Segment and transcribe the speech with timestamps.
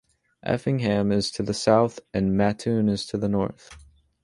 [0.41, 3.77] Effingham is to the south, and Mattoon is to the north.